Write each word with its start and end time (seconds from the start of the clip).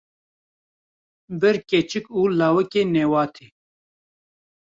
Bir 1.41 1.55
keçik 1.69 2.05
û 2.19 2.21
lawikê 2.39 2.83
newatê 2.93 3.47